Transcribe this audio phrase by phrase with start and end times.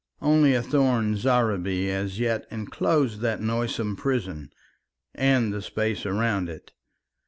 [0.19, 4.51] Only a thorn zareeba as yet enclosed that noisome prison
[5.13, 6.71] and the space about it.